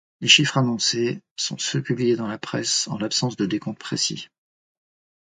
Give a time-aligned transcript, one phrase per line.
[0.19, 4.29] Les chiffres annoncés sont ceux publiés dans la presse en l'absence de décompte précis.